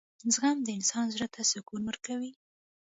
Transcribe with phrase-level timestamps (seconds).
[0.33, 2.31] •زغم د انسان زړۀ ته سکون ورکوي.